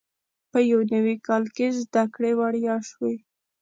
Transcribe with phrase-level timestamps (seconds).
[0.51, 3.13] په یو نوي کال کې زده کړې وړیا شوې.